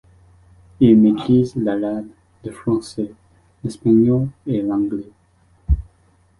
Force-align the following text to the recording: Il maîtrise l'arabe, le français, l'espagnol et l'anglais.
Il 0.79 0.97
maîtrise 0.97 1.55
l'arabe, 1.57 2.07
le 2.43 2.51
français, 2.51 3.11
l'espagnol 3.63 4.29
et 4.47 4.59
l'anglais. 4.63 5.11